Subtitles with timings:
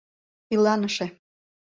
[0.55, 1.07] Иланыше